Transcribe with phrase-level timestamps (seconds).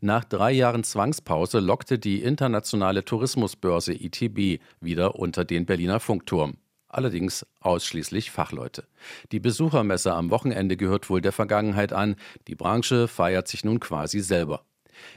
[0.00, 6.56] Nach drei Jahren Zwangspause lockte die internationale Tourismusbörse ITB wieder unter den Berliner Funkturm.
[6.88, 8.84] Allerdings ausschließlich Fachleute.
[9.32, 12.16] Die Besuchermesse am Wochenende gehört wohl der Vergangenheit an.
[12.46, 14.64] Die Branche feiert sich nun quasi selber.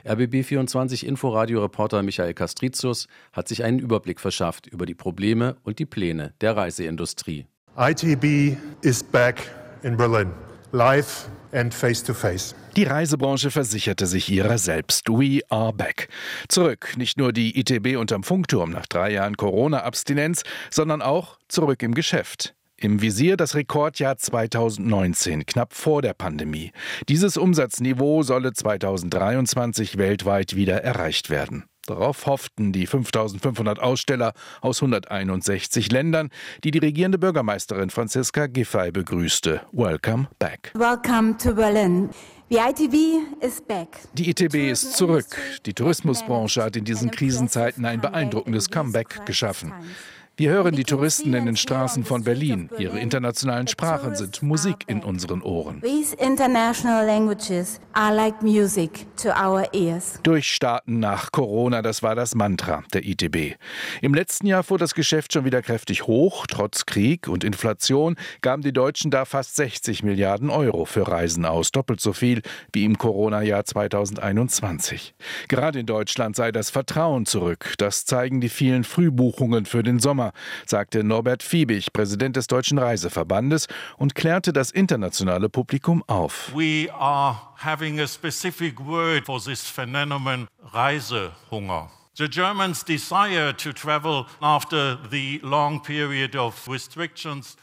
[0.06, 6.34] RBB24 Inforadio-Reporter Michael Castricius hat sich einen Überblick verschafft über die Probleme und die Pläne
[6.42, 7.46] der Reiseindustrie.
[7.78, 9.50] ITB is back
[9.84, 10.32] in Berlin,
[10.72, 12.56] live and face to face.
[12.76, 15.10] Die Reisebranche versicherte sich ihrer selbst.
[15.10, 16.08] We are back.
[16.48, 21.94] Zurück, nicht nur die ITB unterm Funkturm nach drei Jahren Corona-Abstinenz, sondern auch zurück im
[21.94, 22.56] Geschäft.
[22.78, 26.72] Im Visier das Rekordjahr 2019, knapp vor der Pandemie.
[27.10, 31.66] Dieses Umsatzniveau solle 2023 weltweit wieder erreicht werden.
[31.88, 36.30] Darauf hofften die 5500 Aussteller aus 161 Ländern,
[36.64, 39.62] die die regierende Bürgermeisterin Franziska Giffey begrüßte.
[39.72, 40.72] Welcome back.
[40.76, 42.10] Welcome to Berlin.
[42.50, 43.88] The ITB is back.
[44.14, 45.26] Die ITB ist zurück.
[45.66, 49.74] Die Tourismusbranche hat in diesen Krisenzeiten ein beeindruckendes Comeback geschaffen.
[50.42, 52.68] Wir hören die Touristen in den Straßen von Berlin.
[52.80, 55.84] Ihre internationalen Sprachen sind Musik in unseren Ohren.
[60.24, 63.56] Durchstarten nach Corona, das war das Mantra der ITB.
[64.02, 66.48] Im letzten Jahr fuhr das Geschäft schon wieder kräftig hoch.
[66.48, 71.72] Trotz Krieg und Inflation gaben die Deutschen da fast 60 Milliarden Euro für Reisen aus.
[71.72, 72.42] Doppelt so viel
[72.74, 75.14] wie im Corona-Jahr 2021.
[75.50, 77.76] Gerade in Deutschland sei das Vertrauen zurück.
[77.78, 80.31] Das zeigen die vielen Frühbuchungen für den Sommer
[80.66, 86.52] sagte Norbert Fiebig, Präsident des Deutschen Reiseverbandes, und klärte das internationale Publikum auf.
[86.54, 91.90] We are having a specific word for this phenomenon, Reisehunger.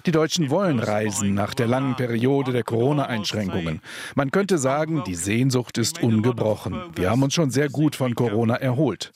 [0.06, 3.80] Die Deutschen wollen reisen nach der langen Periode der Corona-Einschränkungen.
[4.14, 6.82] Man könnte sagen, die Sehnsucht ist ungebrochen.
[6.96, 9.12] Wir haben uns schon sehr gut von Corona erholt.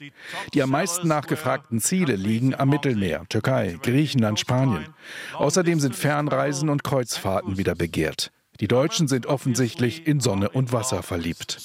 [0.54, 4.86] Die am meisten nachgefragten Ziele liegen am Mittelmeer, Türkei, Griechenland, Spanien.
[5.34, 8.30] Außerdem sind Fernreisen und Kreuzfahrten wieder begehrt.
[8.62, 11.60] Die Deutschen sind offensichtlich in Sonne und Wasser verliebt.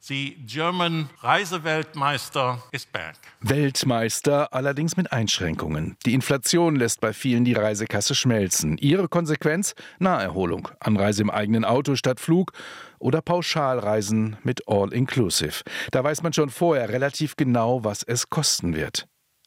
[0.00, 3.16] The German Reiseweltmeister is back.
[3.42, 5.98] Weltmeister allerdings mit Einschränkungen.
[6.06, 8.78] Die Inflation lässt bei vielen die Reisekasse schmelzen.
[8.78, 9.74] Ihre Konsequenz?
[9.98, 10.68] Naherholung.
[10.80, 12.52] Anreise im eigenen Auto statt Flug
[12.98, 15.64] oder Pauschalreisen mit All-Inclusive.
[15.90, 19.06] Da weiß man schon vorher relativ genau, was es kosten wird.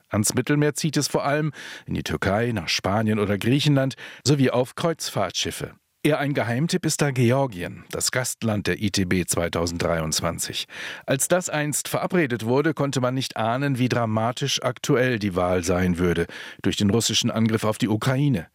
[0.09, 1.51] Ans Mittelmeer zieht es vor allem
[1.87, 5.73] in die Türkei, nach Spanien oder Griechenland sowie auf Kreuzfahrtschiffe.
[6.05, 10.67] Eher ein Geheimtipp ist da Georgien, das Gastland der ITB 2023.
[11.07, 15.97] Als das einst verabredet wurde, konnte man nicht ahnen, wie dramatisch aktuell die Wahl sein
[15.97, 16.27] würde
[16.61, 18.45] durch den russischen Angriff auf die Ukraine.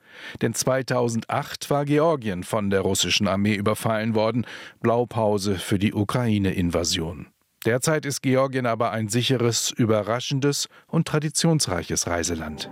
[0.42, 4.46] Denn 2008 war Georgien von der russischen Armee überfallen worden,
[4.80, 7.26] Blaupause für die Ukraine-Invasion.
[7.66, 12.70] Derzeit ist Georgien aber ein sicheres, überraschendes und traditionsreiches Reiseland.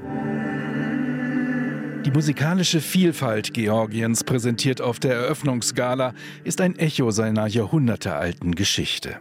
[2.04, 6.14] Die musikalische Vielfalt Georgiens, präsentiert auf der Eröffnungsgala,
[6.44, 9.20] ist ein Echo seiner jahrhundertealten Geschichte.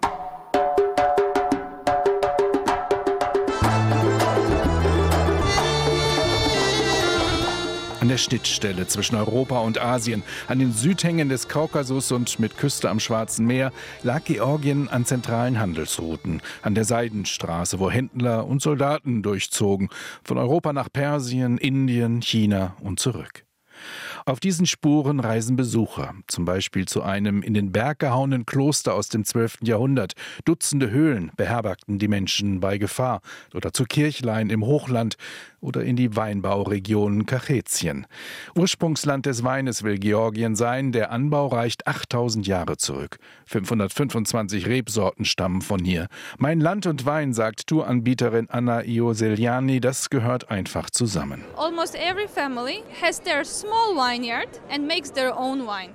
[8.07, 12.89] An der Schnittstelle zwischen Europa und Asien, an den Südhängen des Kaukasus und mit Küste
[12.89, 19.23] am Schwarzen Meer, lag Georgien an zentralen Handelsrouten, an der Seidenstraße, wo Händler und Soldaten
[19.23, 19.89] durchzogen,
[20.23, 23.43] von Europa nach Persien, Indien, China und zurück.
[24.27, 29.07] Auf diesen Spuren reisen Besucher, zum Beispiel zu einem in den Berg gehauenen Kloster aus
[29.07, 29.59] dem 12.
[29.61, 30.15] Jahrhundert.
[30.43, 33.21] Dutzende Höhlen beherbergten die Menschen bei Gefahr
[33.53, 35.15] oder zu Kirchlein im Hochland
[35.61, 38.05] oder in die Weinbauregion Kachetien.
[38.53, 40.91] Ursprungsland des Weines will Georgien sein.
[40.91, 43.19] Der Anbau reicht 8000 Jahre zurück.
[43.45, 46.07] 525 Rebsorten stammen von hier.
[46.37, 51.45] Mein Land und Wein, sagt Touranbieterin Anna Ioseliani, das gehört einfach zusammen.
[51.55, 54.16] Almost every family has their small wine.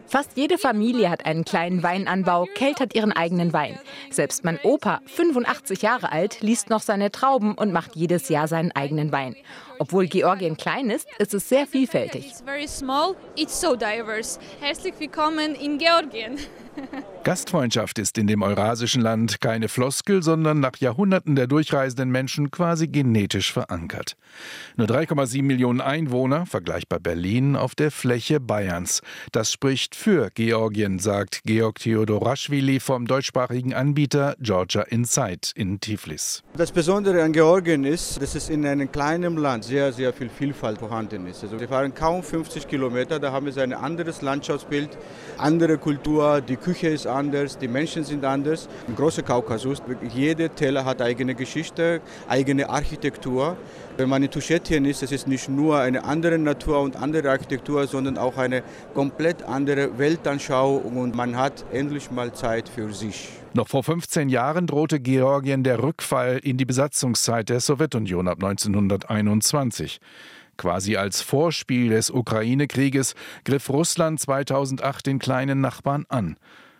[0.06, 3.78] Fast jede Familie hat einen kleinen Weinanbau, keltert ihren eigenen Wein.
[4.10, 8.72] Selbst mein Opa, 85 Jahre alt, liest noch seine Trauben und macht jedes Jahr seinen
[8.72, 9.36] eigenen Wein.
[9.78, 12.26] Obwohl Georgien klein ist, ist es sehr vielfältig.
[12.26, 14.38] It's very small, it's so diverse.
[14.60, 16.38] Herzlich willkommen in Georgien.
[17.24, 22.88] Gastfreundschaft ist in dem eurasischen Land keine Floskel, sondern nach Jahrhunderten der durchreisenden Menschen quasi
[22.88, 24.16] genetisch verankert.
[24.76, 29.02] Nur 3,7 Millionen Einwohner, vergleichbar Berlin, auf der Fläche Bayerns.
[29.30, 36.42] Das spricht für Georgien, sagt Georg Theodoraschwili vom deutschsprachigen Anbieter Georgia Insight in Tiflis.
[36.56, 40.78] Das Besondere an Georgien ist, dass es in einem kleinen Land sehr, sehr viel Vielfalt
[40.78, 41.44] vorhanden ist.
[41.44, 44.90] Also wir fahren kaum 50 Kilometer, da haben wir ein anderes Landschaftsbild,
[45.38, 48.68] andere Kultur, die Küche ist anders, die Menschen sind anders.
[48.88, 49.82] Im großen Kaukasus,
[50.14, 53.56] jeder Teller hat eigene Geschichte, eigene Architektur.
[53.96, 57.86] Wenn man in Tuschetien ist, es ist nicht nur eine andere Natur und andere Architektur,
[57.86, 58.62] sondern auch eine
[58.94, 63.28] komplett andere Weltanschauung und man hat endlich mal Zeit für sich.
[63.54, 70.00] Noch vor 15 Jahren drohte Georgien der Rückfall in die Besatzungszeit der Sowjetunion ab 1921.
[70.62, 76.36] Quasi als Vorspiel des Ukraine-Krieges griff Russland 2008 den kleinen Nachbarn an.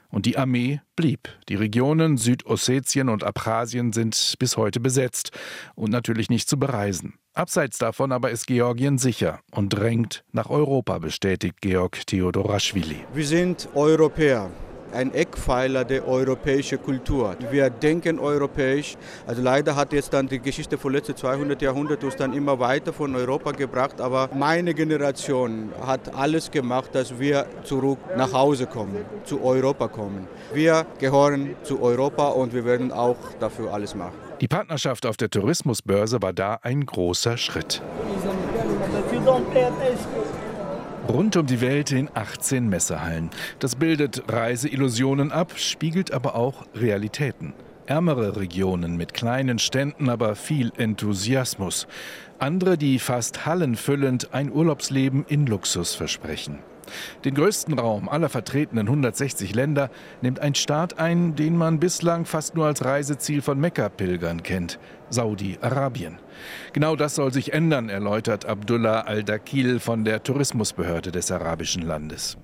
[0.08, 1.28] Und die Armee blieb.
[1.48, 5.32] Die Regionen Südossetien und Abchasien sind bis heute besetzt
[5.74, 7.14] und natürlich nicht zu bereisen.
[7.34, 13.00] Abseits davon aber ist Georgien sicher und drängt nach Europa, bestätigt Georg Theodoraschwili.
[13.12, 14.48] Wir sind Europäer
[14.92, 17.36] ein Eckpfeiler der europäischen Kultur.
[17.50, 18.96] Wir denken europäisch.
[19.26, 22.92] Also leider hat jetzt dann die Geschichte von letzten 200 Jahrhunderten uns dann immer weiter
[22.92, 24.00] von Europa gebracht.
[24.00, 30.28] Aber meine Generation hat alles gemacht, dass wir zurück nach Hause kommen, zu Europa kommen.
[30.52, 34.14] Wir gehören zu Europa und wir werden auch dafür alles machen.
[34.40, 37.80] Die Partnerschaft auf der Tourismusbörse war da ein großer Schritt.
[41.08, 43.30] Rund um die Welt in 18 Messehallen.
[43.58, 47.54] Das bildet Reiseillusionen ab, spiegelt aber auch Realitäten.
[47.86, 51.88] Ärmere Regionen mit kleinen Ständen, aber viel Enthusiasmus.
[52.38, 56.60] Andere, die fast hallenfüllend ein Urlaubsleben in Luxus versprechen.
[57.24, 59.90] Den größten Raum aller vertretenen 160 Länder
[60.20, 64.78] nimmt ein Staat ein, den man bislang fast nur als Reiseziel von Mekka-Pilgern kennt,
[65.10, 66.18] Saudi-Arabien.
[66.72, 72.36] Genau das soll sich ändern, erläutert Abdullah Al-Dakil von der Tourismusbehörde des arabischen Landes.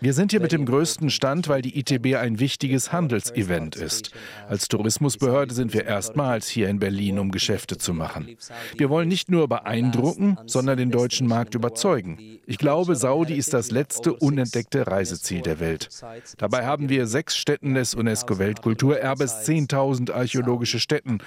[0.00, 4.10] Wir sind hier mit dem größten Stand, weil die ITB ein wichtiges Handelsevent ist.
[4.48, 8.36] Als Tourismusbehörde sind wir erstmals hier in Berlin, um Geschäfte zu machen.
[8.76, 12.18] Wir wollen nicht nur beeindrucken, sondern den deutschen Markt überzeugen.
[12.46, 15.88] Ich glaube, Saudi ist das letzte unentdeckte Reiseziel der Welt.
[16.38, 21.18] Dabei haben wir sechs Städten des UNESCO-Weltkulturerbes, 10.000 archäologische Städten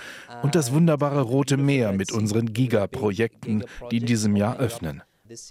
[0.41, 5.03] und das wunderbare Rote Meer mit unseren Gigaprojekten, die in diesem Jahr öffnen.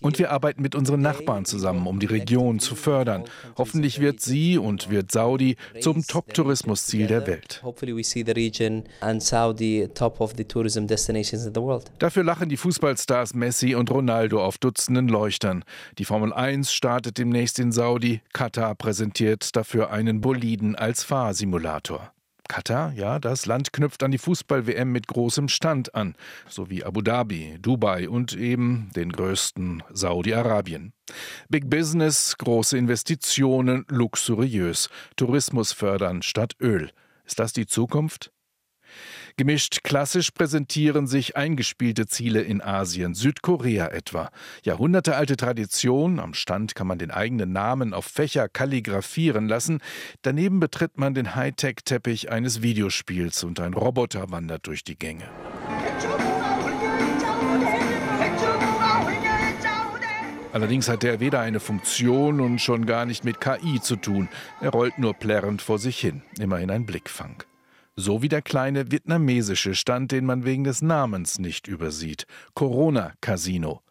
[0.03, 3.25] Und wir arbeiten mit unseren Nachbarn zusammen, um die Region zu fördern.
[3.57, 7.62] Hoffentlich wird sie und wird Saudi zum Top-Tourismusziel der Welt.
[11.99, 15.65] Dafür lachen die Fußballstars Messi und Ronaldo auf Dutzenden Leuchtern.
[15.99, 18.21] Die Formel 1 startet demnächst in Saudi.
[18.35, 22.12] Katar präsentiert dafür einen Boliden als Fahrsimulator.
[22.50, 26.17] Katar, ja, das Land knüpft an die Fußball-WM mit großem Stand an,
[26.49, 30.93] sowie Abu Dhabi, Dubai und eben den größten Saudi-Arabien.
[31.49, 36.91] Big Business, große Investitionen, luxuriös, Tourismus fördern statt Öl.
[37.25, 38.32] Ist das die Zukunft?
[39.37, 44.31] Gemischt klassisch präsentieren sich eingespielte Ziele in Asien, Südkorea etwa.
[44.62, 49.81] Jahrhundertealte Tradition, am Stand kann man den eigenen Namen auf Fächer kalligrafieren lassen,
[50.23, 55.29] daneben betritt man den Hightech-Teppich eines Videospiels und ein Roboter wandert durch die Gänge.
[60.53, 64.29] Allerdings hat er weder eine Funktion und schon gar nicht mit KI zu tun.
[64.61, 67.44] Er rollt nur plärrend vor sich hin, immerhin ein Blickfang.
[68.02, 72.25] So wie der kleine vietnamesische Stand, den man wegen des Namens nicht übersieht.
[72.55, 73.82] Corona Casino.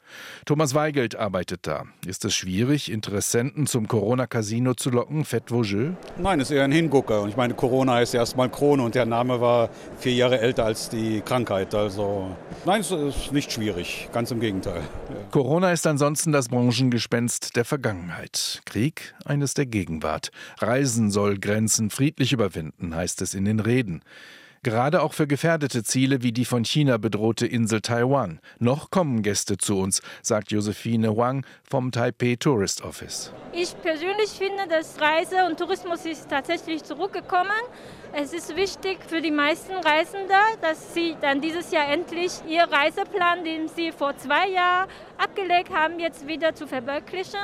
[0.45, 1.83] Thomas Weigelt arbeitet da.
[2.05, 5.93] Ist es schwierig, Interessenten zum Corona-Casino zu locken, Fett Vosgeux?
[6.17, 7.21] Nein, es ist eher ein Hingucker.
[7.21, 10.89] Und ich meine, Corona ist erstmal Krone und der Name war vier Jahre älter als
[10.89, 11.73] die Krankheit.
[11.75, 12.35] Also
[12.65, 14.81] nein, es ist nicht schwierig, ganz im Gegenteil.
[15.09, 15.15] Ja.
[15.31, 18.61] Corona ist ansonsten das Branchengespenst der Vergangenheit.
[18.65, 20.31] Krieg eines der Gegenwart.
[20.59, 24.01] Reisen soll Grenzen friedlich überwinden, heißt es in den Reden.
[24.61, 28.39] Gerade auch für gefährdete Ziele wie die von China bedrohte Insel Taiwan.
[28.59, 33.31] Noch kommen Gäste zu uns, sagt Josephine Wang vom Taipei Tourist Office.
[33.53, 37.51] Ich persönlich finde, dass Reise und Tourismus ist tatsächlich zurückgekommen.
[38.11, 43.45] Es ist wichtig für die meisten Reisende, dass sie dann dieses Jahr endlich ihr Reiseplan,
[43.45, 47.39] den sie vor zwei Jahren abgelegt haben, jetzt wieder zu verwirklichen.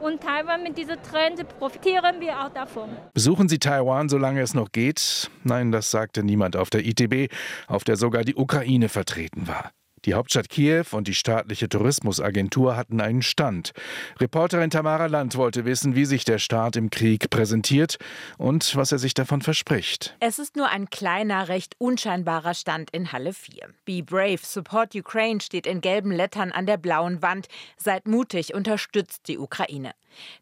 [0.00, 2.90] Und Taiwan mit diesem Trend profitieren wir auch davon.
[3.12, 5.30] Besuchen Sie Taiwan, solange es noch geht?
[5.44, 7.32] Nein, das sagte niemand auf der ITB,
[7.66, 9.70] auf der sogar die Ukraine vertreten war.
[10.04, 13.72] Die Hauptstadt Kiew und die staatliche Tourismusagentur hatten einen Stand.
[14.20, 17.96] Reporterin Tamara Land wollte wissen, wie sich der Staat im Krieg präsentiert
[18.36, 20.16] und was er sich davon verspricht.
[20.20, 23.68] Es ist nur ein kleiner, recht unscheinbarer Stand in Halle 4.
[23.84, 27.48] Be brave, support Ukraine steht in gelben Lettern an der blauen Wand.
[27.76, 29.92] Seid mutig, unterstützt die Ukraine.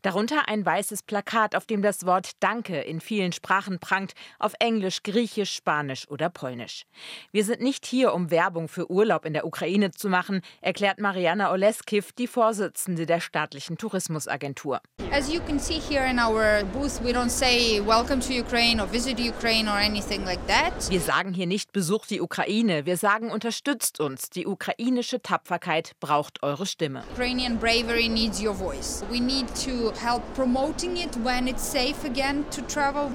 [0.02, 5.02] Darunter ein weißes Plakat, auf dem das Wort Danke in vielen Sprachen prangt, auf Englisch,
[5.02, 6.84] Griechisch, Spanisch oder Polnisch.
[7.30, 11.50] Wir sind nicht hier, um Werbung für Urlaub in der Ukraine zu machen, erklärt Mariana
[11.52, 14.80] Oleskiv, die Vorsitzende der staatlichen Tourismusagentur.
[15.12, 18.90] As you can see here in our booth, we don't say welcome to Ukraine or
[18.90, 20.90] visit Ukraine or anything like that.
[20.90, 24.30] Wir sagen hier nicht besucht die Ukraine, wir sagen unterstützt uns.
[24.30, 27.02] Die ukrainische Tapferkeit braucht eure Stimme.
[27.12, 29.04] Ukrainian bravery needs your voice.
[29.10, 33.10] We need to help promoting it when it's safe again to travel.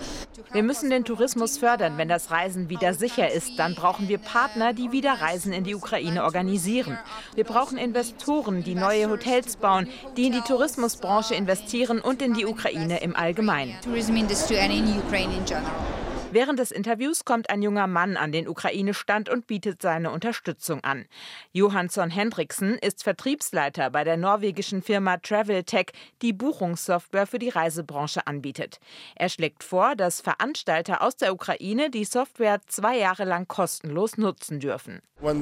[0.53, 4.73] Wir müssen den Tourismus fördern, wenn das Reisen wieder sicher ist, dann brauchen wir Partner,
[4.73, 6.97] die wieder Reisen in die Ukraine organisieren.
[7.35, 12.45] Wir brauchen Investoren, die neue Hotels bauen, die in die Tourismusbranche investieren und in die
[12.45, 13.75] Ukraine im Allgemeinen.
[16.29, 21.05] Während des Interviews kommt ein junger Mann an den Ukraine-Stand und bietet seine Unterstützung an.
[21.53, 28.81] Johansson Hendriksen ist Vertriebsleiter bei der norwegischen Firma Traveltech, die Buchungssoftware für die Reisebranche anbietet.
[29.15, 34.59] Er schlägt vor, dass Veranstalter aus der Ukraine die Software zwei Jahre lang kostenlos nutzen
[34.59, 35.01] dürfen.
[35.19, 35.41] Wenn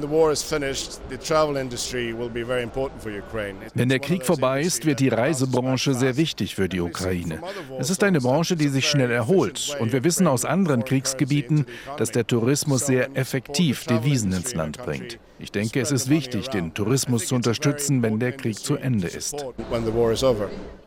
[3.88, 7.42] der Krieg vorbei ist, wird die Reisebranche sehr wichtig für die Ukraine.
[7.78, 9.76] Es ist eine Branche, die sich schnell erholt.
[9.78, 11.66] Und wir wissen aus anderen Kriegsgebieten,
[11.98, 15.18] dass der Tourismus sehr effektiv Devisen ins Land bringt.
[15.38, 19.44] Ich denke, es ist wichtig, den Tourismus zu unterstützen, wenn der Krieg zu Ende ist.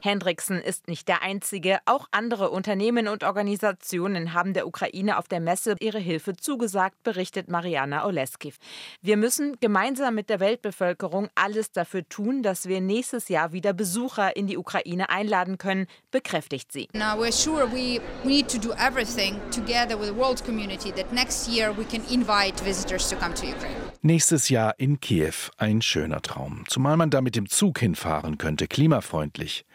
[0.01, 1.77] Hendriksen ist nicht der Einzige.
[1.85, 7.47] Auch andere Unternehmen und Organisationen haben der Ukraine auf der Messe ihre Hilfe zugesagt, berichtet
[7.47, 8.57] Mariana Oleskiv.
[9.01, 14.35] Wir müssen gemeinsam mit der Weltbevölkerung alles dafür tun, dass wir nächstes Jahr wieder Besucher
[14.35, 16.87] in die Ukraine einladen können, bekräftigt sie.
[16.93, 21.47] Now we're sure we need to do everything together with the world community that next
[21.47, 23.89] year we can invite visitors to come to Ukraine.
[24.01, 25.33] Nächstes Jahr in Kiew.
[25.57, 26.63] Ein schöner Traum.
[26.69, 29.65] Zumal man da mit dem Zug hinfahren könnte, klimafreundlich.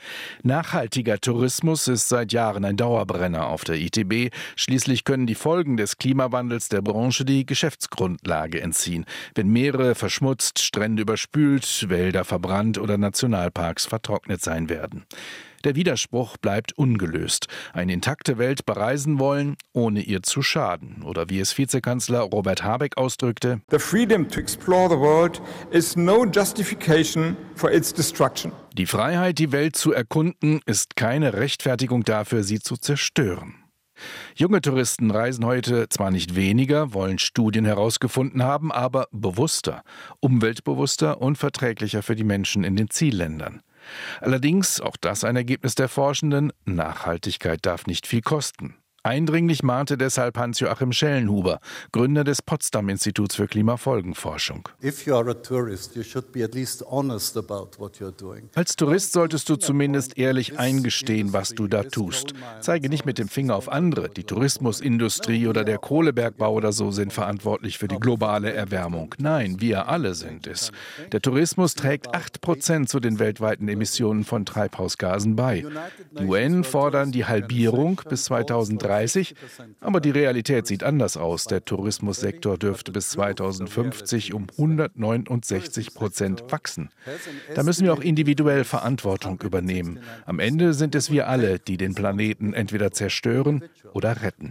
[0.43, 4.33] Nachhaltiger Tourismus ist seit Jahren ein Dauerbrenner auf der ITB.
[4.57, 8.94] Schließlich können die Folgen des Klimawandels der Branche die Geschäftsgrundlage entziehen.
[9.35, 15.05] Wenn Meere verschmutzt, Strände überspült, Wälder verbrannt oder Nationalparks vertrocknet sein werden.
[15.65, 17.49] Der Widerspruch bleibt ungelöst.
[17.73, 21.03] Eine intakte Welt bereisen wollen, ohne ihr zu schaden.
[21.03, 26.27] Oder wie es Vizekanzler Robert Habeck ausdrückte: The freedom to explore the world is no
[26.27, 28.53] justification for its destruction.
[28.75, 33.64] Die Freiheit, die Welt zu erkunden, ist keine Rechtfertigung dafür, sie zu zerstören.
[34.35, 39.83] Junge Touristen reisen heute zwar nicht weniger, wollen Studien herausgefunden haben, aber bewusster,
[40.21, 43.63] umweltbewusster und verträglicher für die Menschen in den Zielländern.
[44.21, 48.77] Allerdings, auch das ein Ergebnis der Forschenden, Nachhaltigkeit darf nicht viel kosten.
[49.07, 51.61] Eindringlich mahnte deshalb Hans-Joachim Schellenhuber,
[51.93, 54.67] Gründer des Potsdam-Instituts für Klimafolgenforschung.
[58.55, 62.33] Als Tourist solltest du zumindest ehrlich eingestehen, was du da tust.
[62.61, 64.09] Zeige nicht mit dem Finger auf andere.
[64.09, 69.15] Die Tourismusindustrie oder der Kohlebergbau oder so sind verantwortlich für die globale Erwärmung.
[69.19, 70.73] Nein, wir alle sind es.
[71.13, 75.67] Der Tourismus trägt 8 Prozent zu den weltweiten Emissionen von Treibhausgasen bei.
[76.19, 79.35] Die UN fordern die Halbierung bis 2030 2030.
[79.81, 81.45] Aber die Realität sieht anders aus.
[81.45, 86.91] Der Tourismussektor dürfte bis 2050 um 169 Prozent wachsen.
[87.55, 90.01] Da müssen wir auch individuell Verantwortung übernehmen.
[90.27, 94.51] Am Ende sind es wir alle, die den Planeten entweder zerstören oder retten.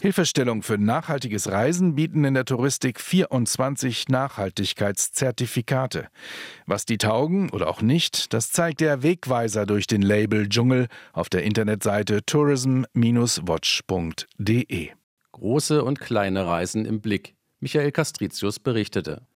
[0.00, 6.08] Hilfestellung für nachhaltiges Reisen bieten in der Touristik 24 Nachhaltigkeitszertifikate.
[6.66, 11.28] Was die taugen oder auch nicht, das zeigt der Wegweiser durch den Label Dschungel auf
[11.28, 14.90] der Internetseite tourism-watch.de.
[15.32, 17.36] Große und kleine Reisen im Blick.
[17.60, 19.28] Michael Castricius berichtete.